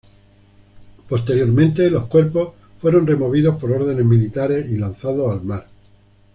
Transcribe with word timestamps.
Posteriormente 1.07 1.87
los 1.91 2.07
cuerpos 2.07 2.55
fueron 2.81 3.05
removidos 3.05 3.59
por 3.59 3.71
órdenes 3.71 4.03
militares 4.03 4.67
y 4.67 4.77
lanzados 4.79 5.29
al 5.31 5.45
mar. 5.45 5.67